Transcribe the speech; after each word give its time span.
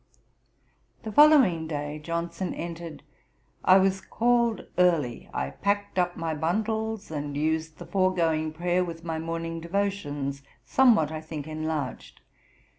The 1.03 1.11
following 1.11 1.67
day 1.67 1.99
Johnson 1.99 2.55
entered: 2.55 3.03
'I 3.63 3.77
was 3.77 4.01
called 4.01 4.65
early. 4.79 5.29
I 5.31 5.51
packed 5.51 5.99
up 5.99 6.17
my 6.17 6.33
bundles, 6.33 7.11
and 7.11 7.37
used 7.37 7.77
the 7.77 7.85
foregoing 7.85 8.51
prayer 8.51 8.83
with 8.83 9.03
my 9.03 9.19
morning 9.19 9.61
devotions, 9.61 10.41
somewhat, 10.65 11.11
I 11.11 11.21
think, 11.21 11.45
enlarged. 11.47 12.21